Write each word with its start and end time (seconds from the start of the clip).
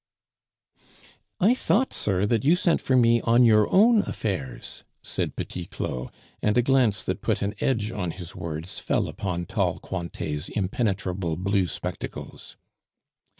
"I 1.39 1.53
thought, 1.53 1.93
sir, 1.93 2.25
that 2.25 2.43
you 2.43 2.55
sent 2.55 2.81
for 2.81 2.95
me 2.97 3.21
on 3.21 3.43
your 3.45 3.71
own 3.71 3.99
affairs," 4.01 4.83
said 5.03 5.35
Petit 5.35 5.65
Claud, 5.67 6.11
and 6.41 6.57
a 6.57 6.63
glance 6.63 7.03
that 7.03 7.21
put 7.21 7.43
an 7.43 7.53
edge 7.59 7.91
on 7.91 8.09
his 8.09 8.35
words 8.35 8.79
fell 8.79 9.07
upon 9.07 9.45
tall 9.45 9.77
Cointet's 9.77 10.49
impenetrable 10.49 11.35
blue 11.35 11.67
spectacles. 11.67 12.57